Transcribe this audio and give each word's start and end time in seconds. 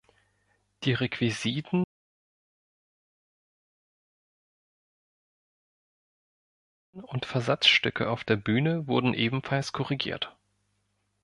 Die 0.83 0.93
Requisiten 0.93 1.83
und 6.91 7.27
Versatzstücke 7.27 8.09
auf 8.09 8.23
der 8.23 8.35
Bühne 8.37 8.87
wurden 8.87 9.13
ebenfalls 9.13 9.73
korrigiert. 9.73 10.35